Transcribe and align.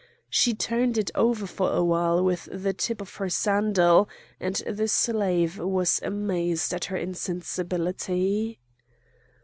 She 0.31 0.55
turned 0.55 0.97
it 0.97 1.11
over 1.13 1.45
for 1.45 1.71
a 1.73 1.83
while 1.83 2.23
with 2.23 2.49
the 2.51 2.73
tip 2.73 3.01
of 3.01 3.13
her 3.17 3.29
sandal, 3.29 4.09
and 4.39 4.55
the 4.65 4.87
slave 4.87 5.59
was 5.59 5.99
amazed 6.01 6.73
at 6.73 6.85
her 6.85 6.97
insensibility. 6.97 8.59